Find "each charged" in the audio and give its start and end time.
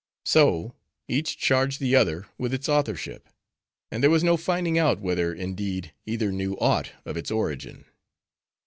1.07-1.79